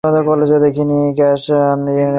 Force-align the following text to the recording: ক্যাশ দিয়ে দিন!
ক্যাশ 0.03 1.43
দিয়ে 1.85 1.97
দিন! 1.97 2.09